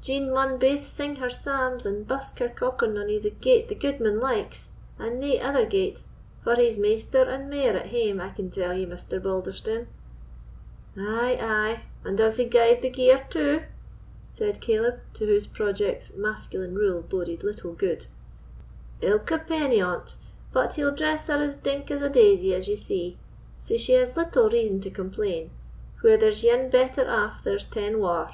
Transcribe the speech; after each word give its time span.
Jean 0.00 0.30
maun 0.32 0.56
baith 0.58 0.86
sing 0.86 1.16
her 1.16 1.28
psalms 1.28 1.84
and 1.84 2.08
busk 2.08 2.38
her 2.38 2.48
cockernony 2.48 3.18
the 3.20 3.28
gate 3.28 3.68
the 3.68 3.74
gudeman 3.74 4.18
likes, 4.18 4.70
and 4.98 5.20
nae 5.20 5.38
ither 5.38 5.66
gate; 5.66 6.02
for 6.42 6.54
he's 6.56 6.78
maister 6.78 7.20
and 7.24 7.50
mair 7.50 7.76
at 7.76 7.88
hame, 7.88 8.18
I 8.18 8.30
can 8.30 8.50
tell 8.50 8.72
ye, 8.72 8.86
Mr. 8.86 9.20
Balderstone." 9.22 9.88
"Ay, 10.98 11.36
ay, 11.38 11.80
and 12.06 12.16
does 12.16 12.38
he 12.38 12.46
guide 12.46 12.80
the 12.80 12.88
gear 12.88 13.26
too?" 13.28 13.64
said 14.32 14.62
Caleb, 14.62 15.00
to 15.12 15.26
whose 15.26 15.46
projects 15.46 16.14
masculine 16.16 16.74
rule 16.74 17.02
boded 17.02 17.44
little 17.44 17.74
good. 17.74 18.06
"Ilka 19.02 19.40
penny 19.40 19.82
on't; 19.82 20.16
but 20.54 20.72
he'll 20.76 20.94
dress 20.94 21.26
her 21.26 21.34
as 21.36 21.54
dink 21.54 21.90
as 21.90 22.00
a 22.00 22.08
daisy, 22.08 22.54
as 22.54 22.66
ye 22.66 22.76
see; 22.76 23.18
sae 23.56 23.76
she 23.76 23.92
has 23.92 24.16
little 24.16 24.48
reason 24.48 24.80
to 24.80 24.90
complain: 24.90 25.50
where 26.00 26.16
there's 26.16 26.42
ane 26.46 26.70
better 26.70 27.04
aff 27.06 27.44
there's 27.44 27.66
ten 27.66 27.98
waur." 27.98 28.30